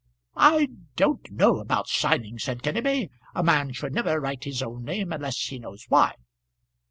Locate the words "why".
5.89-6.15